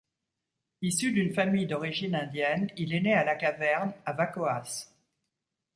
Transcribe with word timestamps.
Issu 0.81 1.11
d'une 1.11 1.31
famille 1.31 1.67
d'origine 1.67 2.15
indienne, 2.15 2.71
il 2.75 2.91
est 2.95 3.01
né 3.01 3.13
à 3.13 3.23
la 3.23 3.35
Caverne 3.35 3.93
à 4.03 4.13
Vacoas. 4.13 4.89